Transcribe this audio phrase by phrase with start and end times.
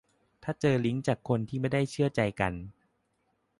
[0.43, 2.53] ถ้าเจอลิงก์จากคนที่ไม่ได้เชื่อใจกัน